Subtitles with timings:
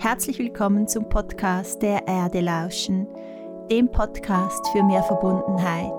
[0.00, 3.08] Herzlich willkommen zum Podcast Der Erde lauschen,
[3.68, 5.92] dem Podcast für mehr Verbundenheit.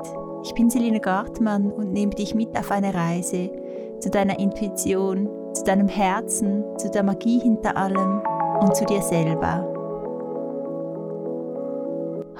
[0.46, 3.51] Ich bin Selina Gartmann und nehme dich mit auf eine Reise
[3.99, 8.21] zu deiner Intuition, zu deinem Herzen, zu der Magie hinter allem
[8.62, 9.67] und zu dir selber.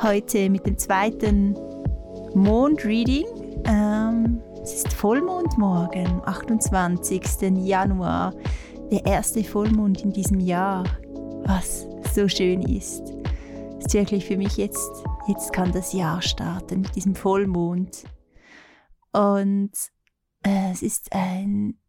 [0.02, 1.60] Heute mit dem zweiten
[2.36, 3.26] Mondreading.
[3.66, 7.21] Ähm, es ist Vollmondmorgen, 28.
[7.57, 8.34] Januar,
[8.89, 10.86] der erste Vollmond in diesem Jahr
[11.50, 13.02] was so schön ist.
[13.80, 18.04] Es ist wirklich für mich jetzt, jetzt kann das Jahr starten mit diesem Vollmond.
[19.14, 19.71] Und
[20.43, 21.80] äh, es ist ein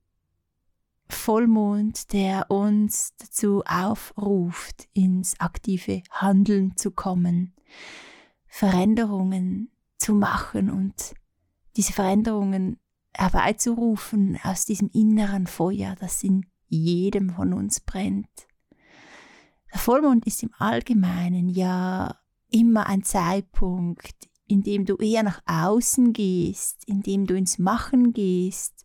[1.11, 7.55] Vollmond, der uns dazu aufruft, ins aktive Handeln zu kommen,
[8.47, 11.13] Veränderungen zu machen und
[11.77, 12.81] diese Veränderungen
[13.13, 18.50] herbeizurufen aus diesem inneren Feuer, das in jedem von uns brennt.
[19.73, 22.17] Der Vollmond ist im Allgemeinen ja
[22.51, 28.13] immer ein Zeitpunkt, in dem du eher nach außen gehst, in dem du ins Machen
[28.13, 28.85] gehst,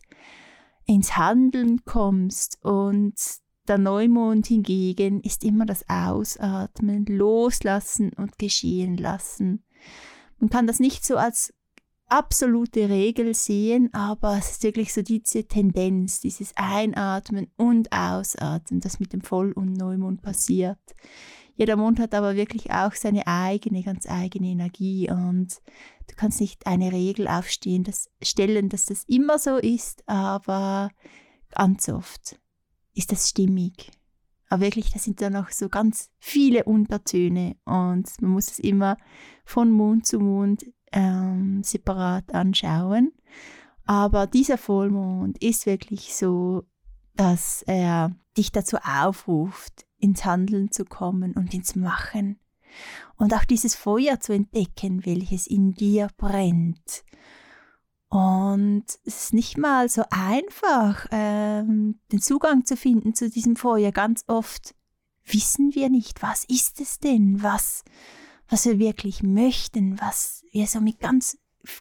[0.84, 3.14] ins Handeln kommst und
[3.66, 9.64] der Neumond hingegen ist immer das Ausatmen, Loslassen und Geschehen lassen.
[10.38, 11.52] Man kann das nicht so als
[12.08, 19.00] absolute Regel sehen, aber es ist wirklich so diese Tendenz, dieses Einatmen und Ausatmen, das
[19.00, 20.78] mit dem Voll- und Neumond passiert.
[21.56, 25.60] Jeder Mond hat aber wirklich auch seine eigene, ganz eigene Energie und
[26.06, 30.90] du kannst nicht eine Regel aufstehen, das, stellen, dass das immer so ist, aber
[31.50, 32.38] ganz oft
[32.94, 33.90] ist das stimmig.
[34.48, 38.96] Aber wirklich, da sind da noch so ganz viele Untertöne und man muss es immer
[39.44, 43.12] von Mond zu Mond ähm, separat anschauen.
[43.84, 46.64] Aber dieser Vollmond ist wirklich so,
[47.14, 52.38] dass er dich dazu aufruft, ins Handeln zu kommen und ins Machen.
[53.16, 57.04] Und auch dieses Feuer zu entdecken, welches in dir brennt.
[58.08, 63.92] Und es ist nicht mal so einfach, ähm, den Zugang zu finden zu diesem Feuer.
[63.92, 64.74] Ganz oft
[65.24, 67.84] wissen wir nicht, was ist es denn, was,
[68.48, 71.38] was wir wirklich möchten, was wir so mit ganz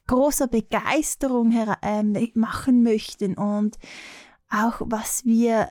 [0.07, 3.77] großer Begeisterung äh, machen möchten und
[4.49, 5.69] auch was wir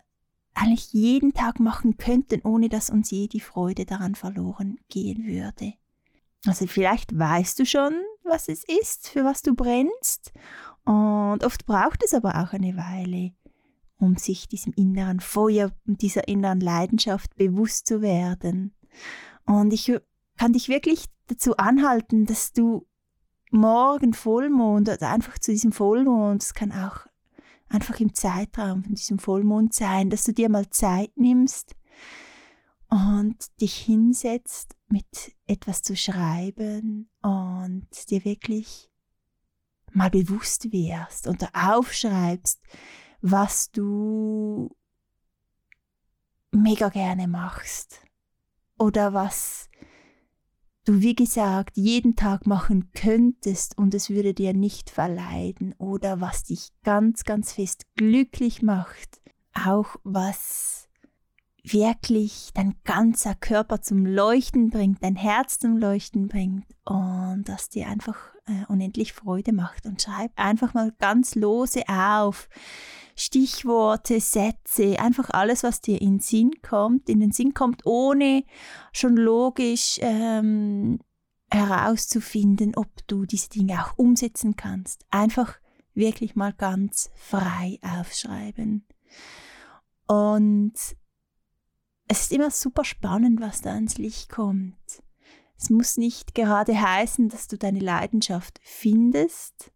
[0.54, 5.74] eigentlich jeden Tag machen könnten, ohne dass uns je die Freude daran verloren gehen würde.
[6.46, 10.32] Also vielleicht weißt du schon, was es ist, für was du brennst.
[10.84, 13.32] Und oft braucht es aber auch eine Weile,
[13.98, 18.74] um sich diesem inneren Feuer und dieser inneren Leidenschaft bewusst zu werden.
[19.46, 19.92] Und ich
[20.36, 22.86] kann dich wirklich dazu anhalten, dass du
[23.50, 27.06] morgen Vollmond oder einfach zu diesem Vollmond, es kann auch
[27.68, 31.74] einfach im Zeitraum von diesem Vollmond sein, dass du dir mal Zeit nimmst
[32.88, 38.90] und dich hinsetzt, mit etwas zu schreiben und dir wirklich
[39.92, 42.60] mal bewusst wärst und aufschreibst,
[43.20, 44.76] was du
[46.52, 48.00] mega gerne machst
[48.78, 49.68] oder was
[50.84, 56.44] du, wie gesagt, jeden Tag machen könntest und es würde dir nicht verleiden oder was
[56.44, 59.20] dich ganz, ganz fest glücklich macht,
[59.54, 60.88] auch was
[61.62, 67.88] wirklich dein ganzer Körper zum Leuchten bringt, dein Herz zum Leuchten bringt und das dir
[67.88, 69.86] einfach äh, unendlich Freude macht.
[69.86, 72.48] Und schreib einfach mal ganz lose auf,
[73.16, 78.44] Stichworte, Sätze, einfach alles, was dir in den Sinn kommt, in den Sinn kommt, ohne
[78.92, 80.98] schon logisch ähm,
[81.50, 85.06] herauszufinden, ob du diese Dinge auch umsetzen kannst.
[85.10, 85.58] Einfach
[85.94, 88.84] wirklich mal ganz frei aufschreiben.
[90.08, 90.74] Und
[92.08, 95.03] es ist immer super spannend, was da ans Licht kommt.
[95.58, 99.72] Es muss nicht gerade heißen, dass du deine Leidenschaft findest,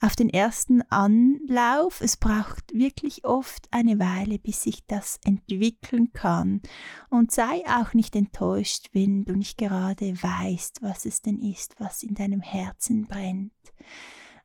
[0.00, 2.00] auf den ersten Anlauf.
[2.00, 6.62] Es braucht wirklich oft eine Weile, bis sich das entwickeln kann.
[7.10, 12.02] Und sei auch nicht enttäuscht, wenn du nicht gerade weißt, was es denn ist, was
[12.02, 13.52] in deinem Herzen brennt.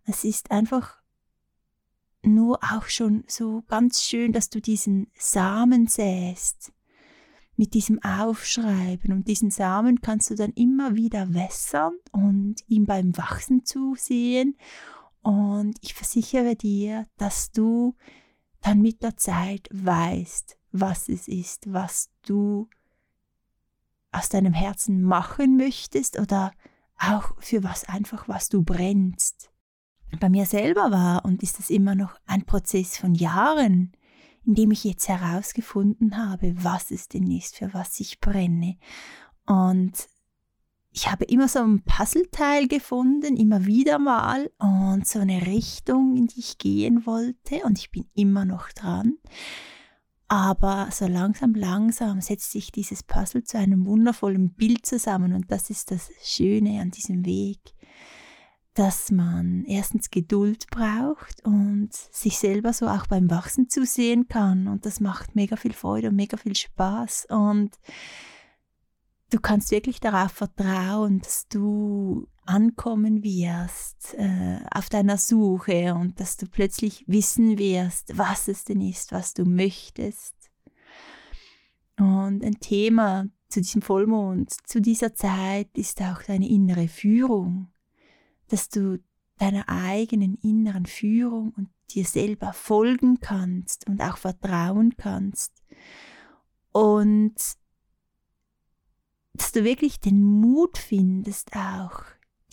[0.06, 1.02] Es ist einfach
[2.22, 6.74] nur auch schon so ganz schön, dass du diesen Samen säst
[7.58, 9.14] mit diesem Aufschreiben.
[9.14, 14.56] Und diesen Samen kannst du dann immer wieder wässern und ihm beim Wachsen zusehen
[15.26, 17.96] und ich versichere dir, dass du
[18.62, 22.70] dann mit der Zeit weißt, was es ist, was du
[24.12, 26.52] aus deinem Herzen machen möchtest oder
[27.00, 29.50] auch für was einfach, was du brennst.
[30.20, 33.94] Bei mir selber war und ist es immer noch ein Prozess von Jahren,
[34.46, 38.78] indem ich jetzt herausgefunden habe, was es denn ist, für was ich brenne.
[39.46, 39.94] Und
[40.92, 46.28] ich habe immer so ein Puzzleteil gefunden, immer wieder mal, und so eine Richtung, in
[46.28, 49.18] die ich gehen wollte, und ich bin immer noch dran.
[50.28, 55.70] Aber so langsam, langsam setzt sich dieses Puzzle zu einem wundervollen Bild zusammen, und das
[55.70, 57.60] ist das Schöne an diesem Weg
[58.76, 64.68] dass man erstens Geduld braucht und sich selber so auch beim Wachsen zusehen kann.
[64.68, 67.28] Und das macht mega viel Freude und mega viel Spaß.
[67.30, 67.80] Und
[69.32, 76.36] du kannst wirklich darauf vertrauen, dass du ankommen wirst äh, auf deiner Suche und dass
[76.36, 80.36] du plötzlich wissen wirst, was es denn ist, was du möchtest.
[81.98, 87.72] Und ein Thema zu diesem Vollmond, zu dieser Zeit ist auch deine innere Führung
[88.48, 89.00] dass du
[89.38, 95.64] deiner eigenen inneren Führung und dir selber folgen kannst und auch vertrauen kannst.
[96.72, 97.36] Und
[99.34, 102.04] dass du wirklich den Mut findest auch,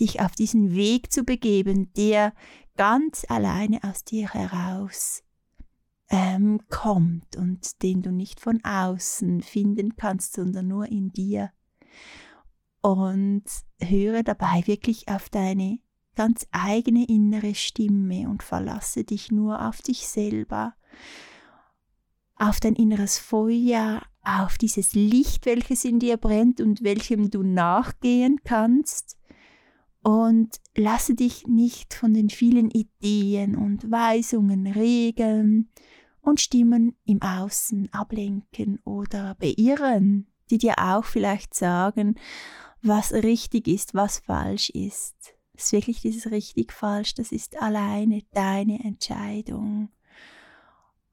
[0.00, 2.35] dich auf diesen Weg zu begeben, der
[2.77, 5.23] ganz alleine aus dir heraus
[6.09, 11.50] ähm, kommt und den du nicht von außen finden kannst, sondern nur in dir
[12.83, 13.44] und
[13.81, 15.79] höre dabei wirklich auf deine
[16.14, 20.75] ganz eigene innere Stimme und verlasse dich nur auf dich selber,
[22.37, 28.41] auf dein inneres Feuer, auf dieses Licht, welches in dir brennt und welchem du nachgehen
[28.44, 29.19] kannst.
[30.03, 35.70] Und lasse dich nicht von den vielen Ideen und Weisungen, Regeln
[36.20, 42.17] und Stimmen im Außen ablenken oder beirren, die dir auch vielleicht sagen,
[42.82, 45.31] was richtig ist, was falsch ist.
[45.55, 49.91] Das ist wirklich dieses richtig falsch, das ist alleine deine Entscheidung.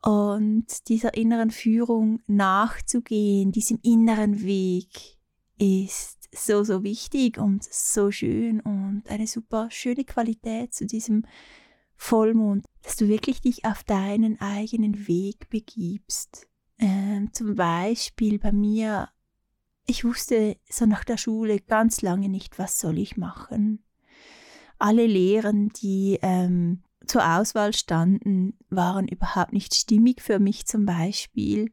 [0.01, 5.17] Und dieser inneren Führung nachzugehen, diesem inneren Weg,
[5.61, 11.25] ist so, so wichtig und so schön und eine super schöne Qualität zu diesem
[11.97, 16.47] Vollmond, dass du wirklich dich auf deinen eigenen Weg begibst.
[16.77, 19.09] Ähm, zum Beispiel bei mir
[19.89, 23.83] ich wusste so nach der Schule ganz lange nicht, was soll ich machen.
[24.79, 31.71] Alle Lehren, die ähm, zur Auswahl standen, waren überhaupt nicht stimmig für mich zum Beispiel.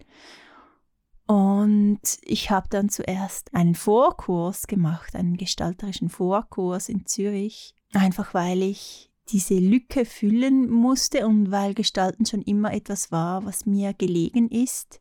[1.26, 8.62] Und ich habe dann zuerst einen Vorkurs gemacht, einen gestalterischen Vorkurs in Zürich, einfach weil
[8.62, 14.48] ich diese Lücke füllen musste und weil Gestalten schon immer etwas war, was mir gelegen
[14.48, 15.00] ist.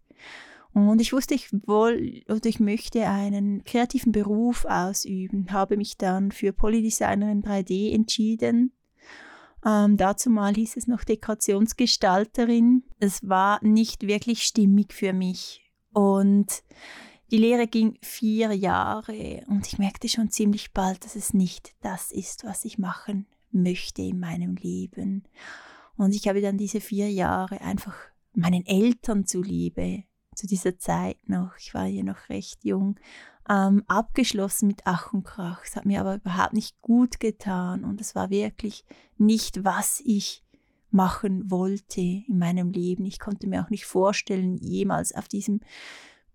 [0.75, 6.33] Und ich wusste, ich wohl oder ich möchte einen kreativen Beruf ausüben, habe mich dann
[6.33, 8.73] für Polydesignerin 3D entschieden.
[9.65, 12.83] Ähm, dazu mal hieß es noch Dekorationsgestalterin.
[12.99, 15.63] Es war nicht wirklich stimmig für mich.
[15.93, 16.61] Und
[17.31, 22.11] die Lehre ging vier Jahre und ich merkte schon ziemlich bald, dass es nicht das
[22.11, 25.23] ist, was ich machen möchte in meinem Leben.
[25.95, 27.95] Und ich habe dann diese vier Jahre einfach
[28.33, 30.03] meinen Eltern zuliebe
[30.35, 32.99] zu dieser Zeit noch, ich war ja noch recht jung,
[33.49, 35.61] ähm, abgeschlossen mit Ach und Krach.
[35.63, 38.85] Es hat mir aber überhaupt nicht gut getan und es war wirklich
[39.17, 40.43] nicht, was ich
[40.91, 43.05] machen wollte in meinem Leben.
[43.05, 45.61] Ich konnte mir auch nicht vorstellen, jemals auf diesem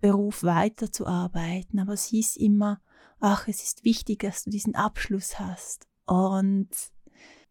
[0.01, 2.81] Beruf weiterzuarbeiten, aber es hieß immer,
[3.21, 5.89] ach, es ist wichtig, dass du diesen Abschluss hast.
[6.07, 6.69] Und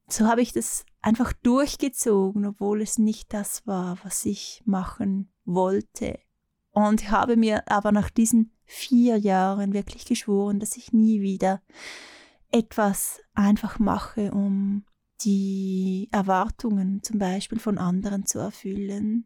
[0.07, 6.19] so habe ich das einfach durchgezogen, obwohl es nicht das war, was ich machen wollte.
[6.71, 11.61] Und habe mir aber nach diesen vier Jahren wirklich geschworen, dass ich nie wieder
[12.51, 14.85] etwas einfach mache, um
[15.21, 19.25] die Erwartungen zum Beispiel von anderen zu erfüllen.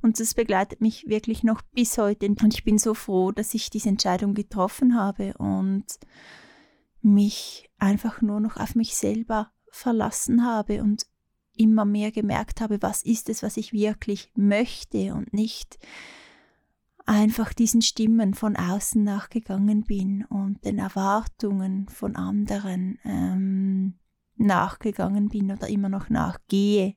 [0.00, 2.26] Und das begleitet mich wirklich noch bis heute.
[2.26, 5.86] Und ich bin so froh, dass ich diese Entscheidung getroffen habe und
[7.00, 11.06] mich einfach nur noch auf mich selber verlassen habe und
[11.56, 15.78] immer mehr gemerkt habe, was ist es, was ich wirklich möchte und nicht
[17.08, 23.98] einfach diesen Stimmen von außen nachgegangen bin und den Erwartungen von anderen ähm,
[24.36, 26.96] nachgegangen bin oder immer noch nachgehe.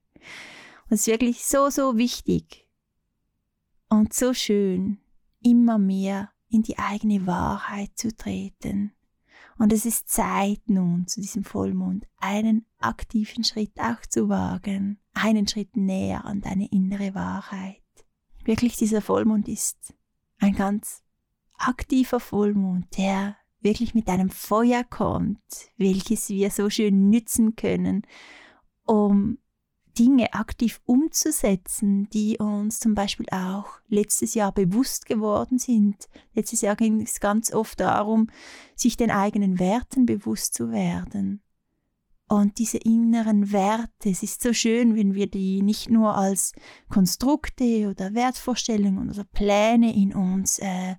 [0.90, 2.68] Und es ist wirklich so, so wichtig
[3.88, 5.00] und so schön,
[5.42, 8.92] immer mehr in die eigene Wahrheit zu treten.
[9.58, 15.48] Und es ist Zeit nun zu diesem Vollmond, einen aktiven Schritt auch zu wagen, einen
[15.48, 17.78] Schritt näher an deine innere Wahrheit.
[18.44, 19.94] Wirklich dieser Vollmond ist
[20.42, 21.04] ein ganz
[21.58, 25.40] aktiver Vollmond, der wirklich mit einem Feuer kommt,
[25.78, 28.02] welches wir so schön nützen können,
[28.86, 29.38] um
[29.98, 36.10] Dinge aktiv umzusetzen, die uns zum Beispiel auch letztes Jahr bewusst geworden sind.
[36.34, 38.28] Letztes Jahr ging es ganz oft darum,
[38.76, 41.44] sich den eigenen Werten bewusst zu werden.
[42.32, 46.54] Und diese inneren Werte, es ist so schön, wenn wir die nicht nur als
[46.88, 50.96] Konstrukte oder Wertvorstellungen oder Pläne in uns äh,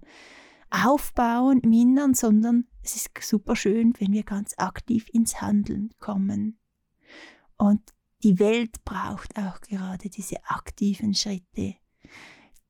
[0.69, 6.59] aufbauen im Innern, sondern es ist super schön, wenn wir ganz aktiv ins Handeln kommen.
[7.57, 7.81] Und
[8.25, 11.77] die Welt braucht auch gerade diese aktiven Schritte,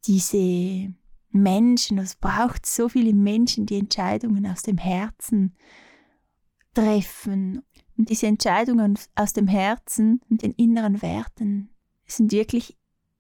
[0.07, 0.95] diese
[1.31, 5.57] Menschen, es braucht so viele Menschen, die Entscheidungen aus dem Herzen
[6.75, 7.63] treffen.
[7.97, 11.71] Und diese Entscheidungen aus dem Herzen und den inneren Werten
[12.07, 12.77] sind wirklich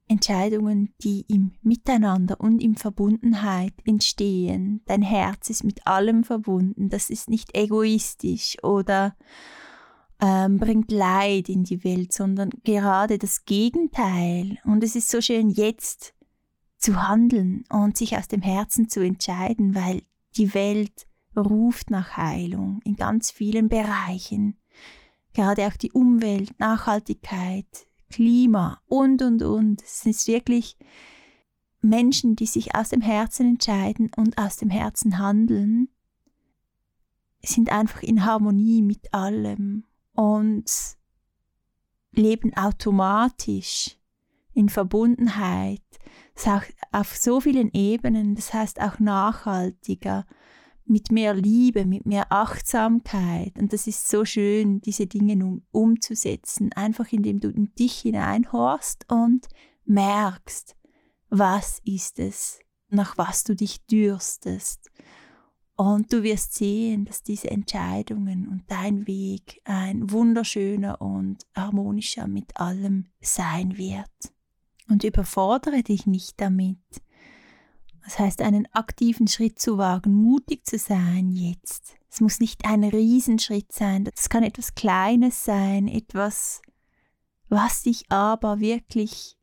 [0.08, 4.82] Entscheidungen, die im Miteinander und in Verbundenheit entstehen.
[4.86, 6.88] Dein Herz ist mit allem verbunden.
[6.88, 9.16] Das ist nicht egoistisch oder
[10.20, 14.58] ähm, bringt Leid in die Welt, sondern gerade das Gegenteil.
[14.64, 16.14] Und es ist so schön, jetzt
[16.78, 20.02] zu handeln und sich aus dem Herzen zu entscheiden, weil
[20.36, 24.58] die Welt ruft nach Heilung in ganz vielen Bereichen.
[25.34, 27.66] Gerade auch die Umwelt, Nachhaltigkeit,
[28.10, 29.82] Klima und, und, und.
[29.82, 30.76] Es ist wirklich
[31.80, 35.88] Menschen, die sich aus dem Herzen entscheiden und aus dem Herzen handeln,
[37.42, 39.84] sind einfach in Harmonie mit allem
[40.14, 40.70] und
[42.12, 43.96] leben automatisch
[44.54, 45.82] in Verbundenheit.
[46.34, 50.26] Das heißt, auf so vielen Ebenen, das heißt auch nachhaltiger,
[50.84, 53.58] mit mehr Liebe, mit mehr Achtsamkeit.
[53.58, 59.06] Und das ist so schön, diese Dinge um, umzusetzen, einfach indem du in dich hineinhorst
[59.10, 59.48] und
[59.84, 60.76] merkst,
[61.30, 62.58] was ist es,
[62.88, 64.90] nach was du dich dürstest.
[65.76, 72.56] Und du wirst sehen, dass diese Entscheidungen und dein Weg ein wunderschöner und harmonischer mit
[72.58, 74.10] allem sein wird.
[74.88, 76.78] Und überfordere dich nicht damit.
[78.04, 81.94] Das heißt, einen aktiven Schritt zu wagen, mutig zu sein jetzt.
[82.10, 86.60] Es muss nicht ein Riesenschritt sein, das kann etwas Kleines sein, etwas,
[87.48, 89.38] was dich aber wirklich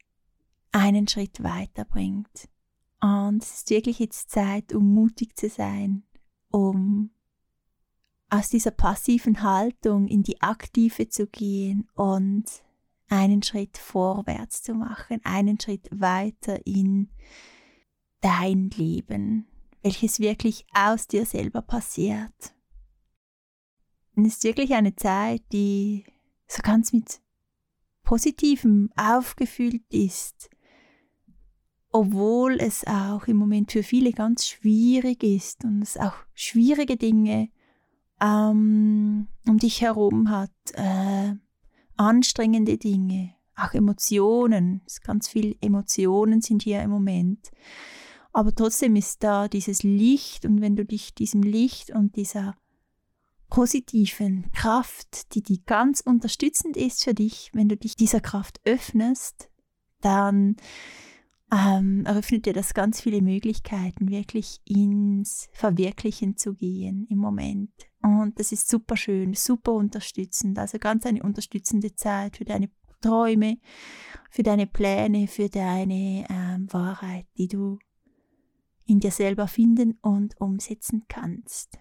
[0.71, 2.49] einen Schritt weiterbringt.
[3.01, 6.03] Und es ist wirklich jetzt Zeit, um mutig zu sein,
[6.51, 7.11] um
[8.29, 12.45] aus dieser passiven Haltung in die aktive zu gehen und
[13.07, 17.09] einen Schritt vorwärts zu machen, einen Schritt weiter in
[18.21, 19.47] dein Leben,
[19.81, 22.53] welches wirklich aus dir selber passiert.
[24.15, 26.05] Und es ist wirklich eine Zeit, die
[26.47, 27.21] so ganz mit
[28.03, 30.49] Positivem aufgefüllt ist,
[31.91, 37.49] obwohl es auch im Moment für viele ganz schwierig ist und es auch schwierige Dinge
[38.21, 41.35] ähm, um dich herum hat, äh,
[41.95, 47.51] anstrengende Dinge, auch Emotionen, ganz viele Emotionen sind hier im Moment.
[48.39, 52.55] Aber trotzdem ist da dieses Licht und wenn du dich diesem Licht und dieser
[53.49, 59.49] positiven Kraft, die die ganz unterstützend ist für dich, wenn du dich dieser Kraft öffnest,
[59.99, 60.55] dann
[61.51, 67.73] ähm, eröffnet dir das ganz viele Möglichkeiten, wirklich ins Verwirklichen zu gehen im Moment.
[68.01, 70.57] Und das ist super schön, super unterstützend.
[70.57, 72.69] Also ganz eine unterstützende Zeit für deine
[73.01, 73.57] Träume,
[74.31, 77.79] für deine Pläne, für deine ähm, Wahrheit, die du
[78.89, 81.79] in dir selber finden und umsetzen kannst.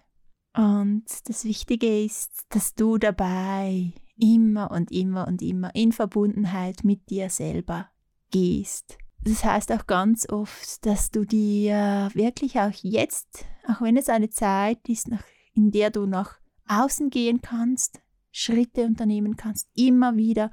[0.55, 7.09] Und das Wichtige ist, dass du dabei immer und immer und immer in Verbundenheit mit
[7.09, 7.89] dir selber
[8.31, 14.09] gehst das heißt auch ganz oft, dass du dir wirklich auch jetzt, auch wenn es
[14.09, 15.09] eine Zeit ist,
[15.53, 17.99] in der du nach außen gehen kannst,
[18.31, 20.51] Schritte unternehmen kannst, immer wieder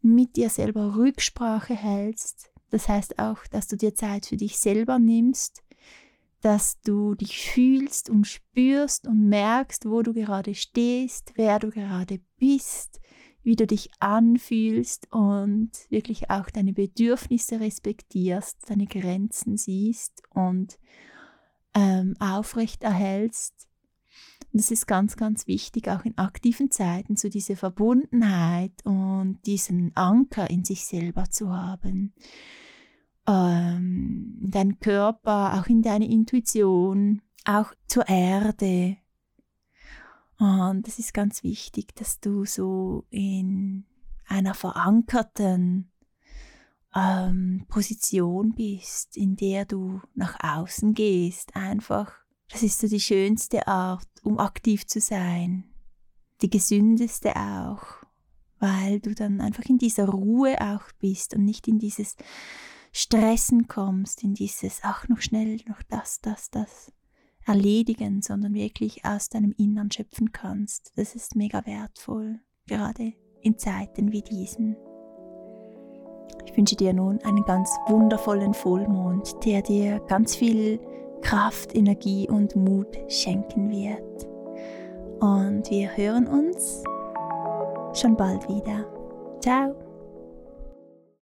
[0.00, 2.50] mit dir selber Rücksprache hältst.
[2.70, 5.62] Das heißt auch, dass du dir Zeit für dich selber nimmst,
[6.42, 12.20] dass du dich fühlst und spürst und merkst, wo du gerade stehst, wer du gerade
[12.36, 13.00] bist,
[13.44, 20.78] wie du dich anfühlst und wirklich auch deine Bedürfnisse respektierst, deine Grenzen siehst und
[21.74, 23.68] ähm, aufrecht erhältst.
[24.52, 30.50] das ist ganz, ganz wichtig, auch in aktiven Zeiten, so diese Verbundenheit und diesen Anker
[30.50, 32.12] in sich selber zu haben.
[33.28, 38.98] Ähm, deinen Körper, auch in deine Intuition, auch zur Erde,
[40.42, 43.84] und es ist ganz wichtig, dass du so in
[44.26, 45.88] einer verankerten
[46.96, 51.54] ähm, Position bist, in der du nach außen gehst.
[51.54, 52.12] Einfach,
[52.50, 55.62] das ist so die schönste Art, um aktiv zu sein.
[56.40, 57.84] Die gesündeste auch,
[58.58, 62.16] weil du dann einfach in dieser Ruhe auch bist und nicht in dieses
[62.92, 66.92] Stressen kommst, in dieses, ach, noch schnell, noch das, das, das
[67.46, 70.92] erledigen, sondern wirklich aus deinem Innern schöpfen kannst.
[70.96, 74.76] Das ist mega wertvoll, gerade in Zeiten wie diesen.
[76.44, 80.78] Ich wünsche dir nun einen ganz wundervollen Vollmond, der dir ganz viel
[81.22, 84.26] Kraft, Energie und Mut schenken wird.
[85.22, 86.82] Und wir hören uns
[87.94, 88.84] schon bald wieder.
[89.40, 89.91] Ciao!